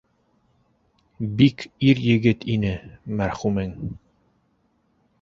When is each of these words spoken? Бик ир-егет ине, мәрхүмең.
Бик 1.41 1.67
ир-егет 1.91 2.49
ине, 2.57 2.75
мәрхүмең. 3.23 3.81